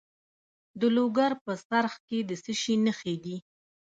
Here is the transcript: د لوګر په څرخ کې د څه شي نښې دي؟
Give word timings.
د 0.79 0.81
لوګر 0.95 1.31
په 1.43 1.53
څرخ 1.67 1.93
کې 2.07 2.19
د 2.29 2.31
څه 2.43 2.53
شي 2.61 2.75
نښې 2.85 3.15
دي؟ 3.23 3.37